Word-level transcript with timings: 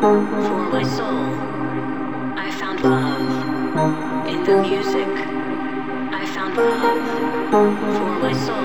For 0.00 0.18
my 0.18 0.82
soul, 0.82 1.34
I 2.34 2.50
found 2.52 2.80
love. 2.80 4.26
In 4.26 4.44
the 4.44 4.62
music, 4.62 5.08
I 6.10 6.24
found 6.24 6.56
love. 6.56 7.50
For 7.50 8.18
my 8.22 8.32
soul. 8.32 8.59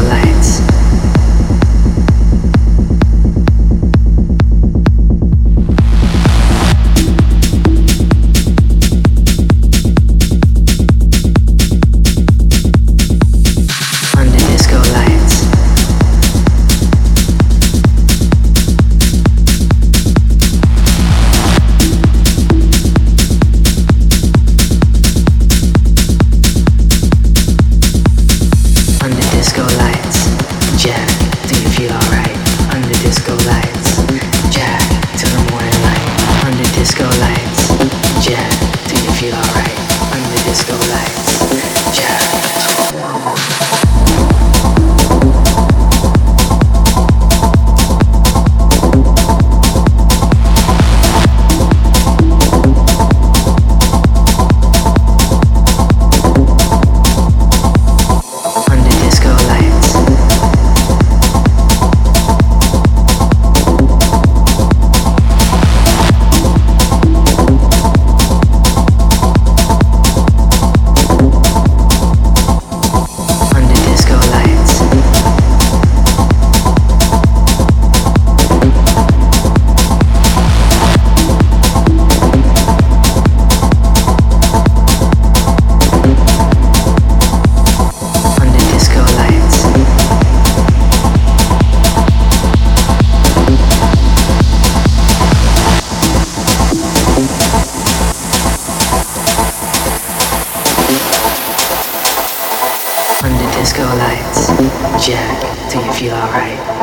your 0.00 0.08
life. 0.08 0.39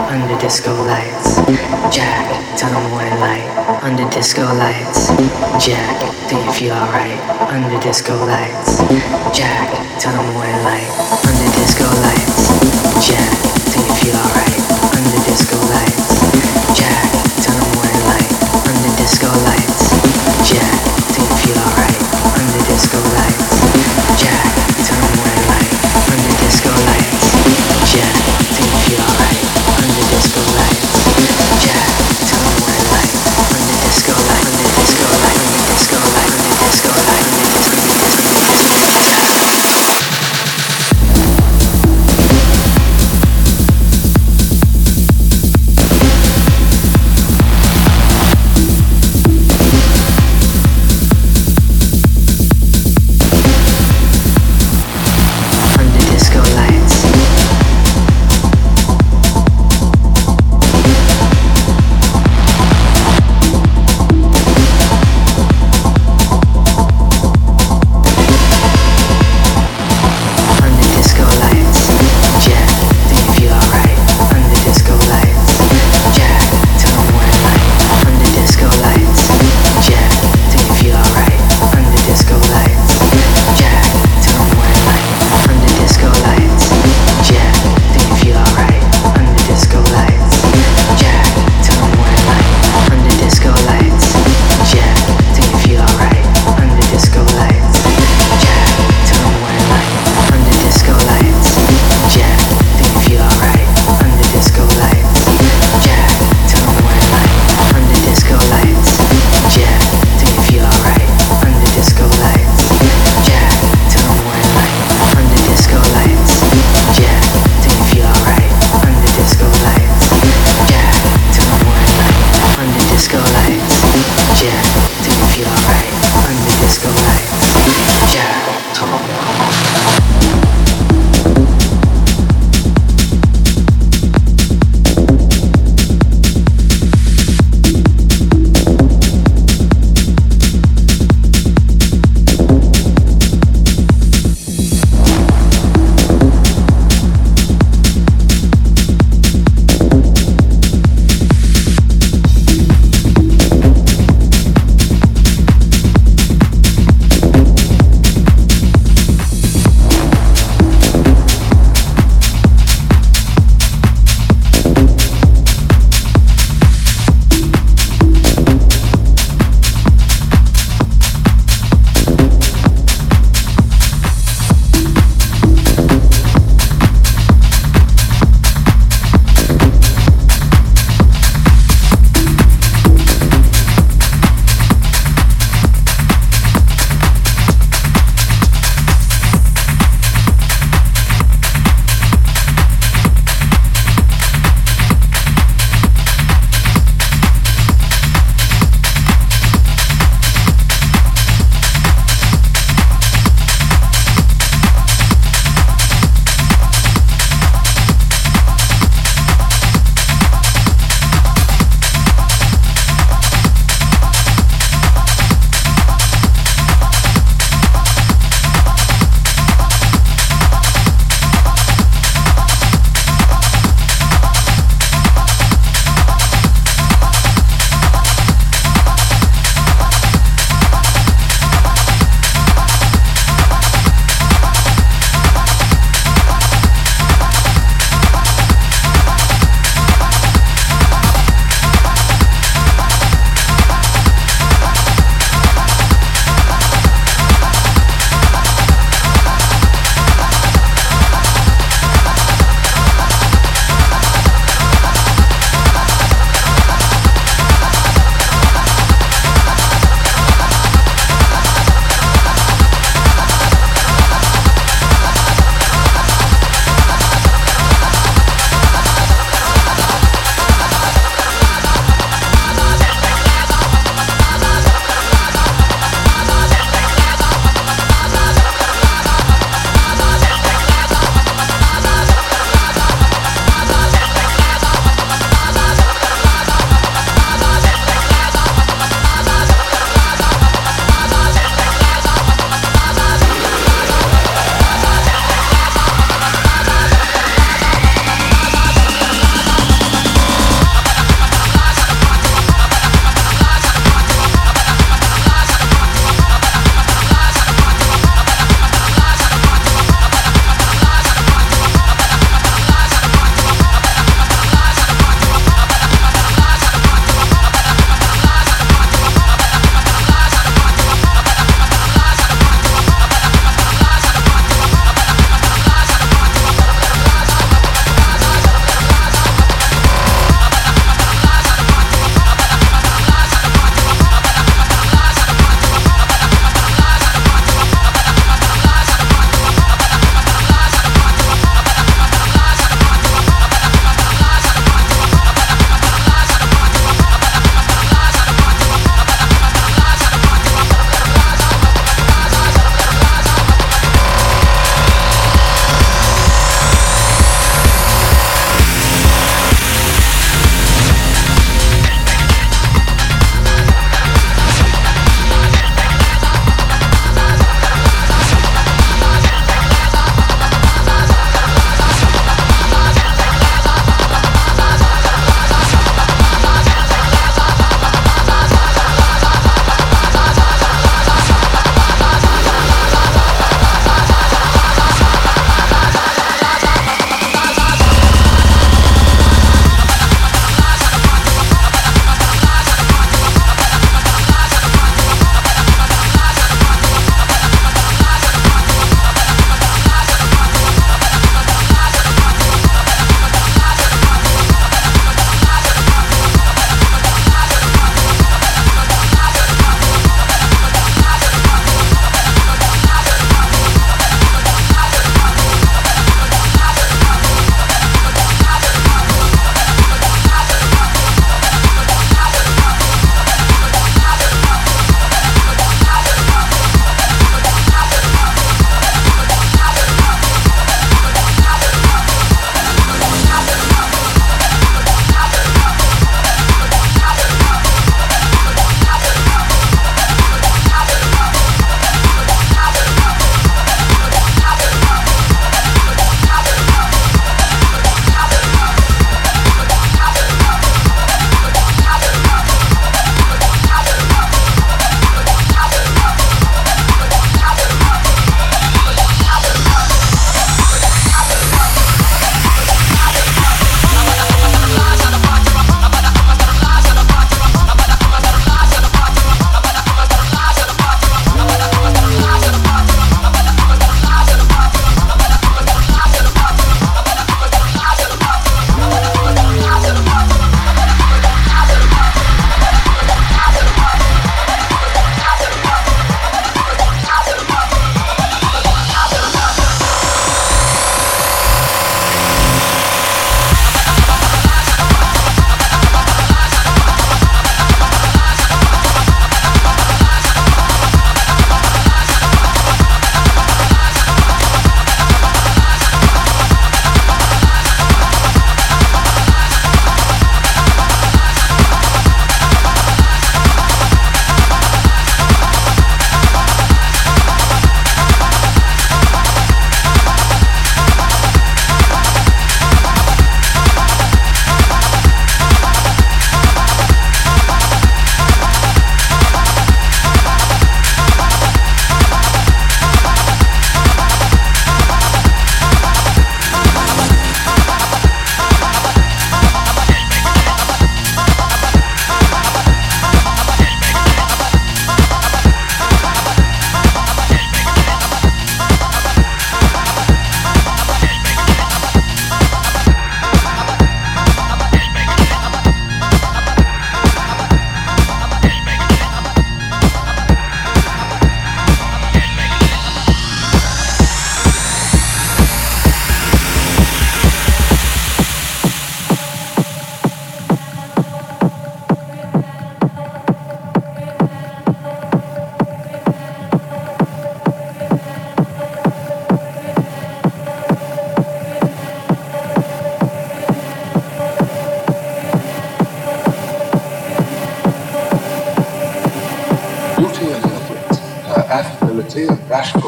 under 0.05 0.37
disco 0.37 0.73
lights. 0.85 1.41
Jack, 1.89 2.29
tell 2.55 2.69
me 2.69 2.85
what 2.93 3.05
I 3.05 3.17
like 3.17 3.83
under 3.83 4.07
disco 4.09 4.45
lights. 4.45 5.09
Jack, 5.57 5.97
do 6.29 6.37
you 6.37 6.51
feel 6.53 6.73
alright 6.73 7.17
under 7.49 7.79
disco 7.81 8.13
lights? 8.25 8.77
Jack, 9.33 9.73
tell 9.99 10.13
me 10.13 10.29
what 10.37 10.47
I 10.47 10.57
like 10.61 10.89
under 11.25 11.49
disco 11.57 11.89
lights. 12.05 12.45
Jack, 13.01 13.33
do 13.73 13.77
you 13.81 13.93
feel 13.97 14.15
alright 14.21 14.61
under 14.93 15.19
disco 15.25 15.57
lights? 15.73 16.13
Jack, 16.77 17.09
tell 17.41 17.57
me 17.57 17.65
what 17.73 17.89
I 17.89 17.99
like 18.13 18.31
under 18.69 18.91
disco 19.01 19.27
lights. 19.49 19.97
Jack, 20.45 20.77
do 21.09 21.25
you 21.25 21.33
feel 21.41 21.57
alright 21.57 22.01
under 22.37 22.61
disco 22.69 23.01
lights? 23.17 23.46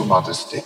Modesty 0.10 0.64